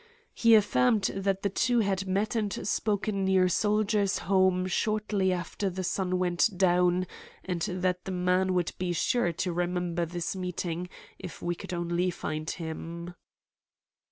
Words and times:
He 0.33 0.55
affirmed 0.55 1.11
that 1.15 1.43
the 1.43 1.49
two 1.51 1.81
had 1.81 2.07
met 2.07 2.35
and 2.35 2.67
spoken 2.67 3.23
near 3.23 3.47
Soldiers' 3.47 4.17
Home 4.25 4.65
shortly 4.65 5.31
after 5.31 5.69
the 5.69 5.83
sun 5.83 6.17
went 6.17 6.49
down, 6.57 7.05
and 7.45 7.61
that 7.61 8.05
the 8.05 8.11
man 8.11 8.55
would 8.55 8.71
be 8.79 8.93
sure 8.93 9.31
to 9.33 9.53
remember 9.53 10.07
this 10.07 10.35
meeting 10.35 10.89
if 11.19 11.43
we 11.43 11.53
could 11.53 11.71
only 11.71 12.09
find 12.09 12.49
him. 12.49 13.13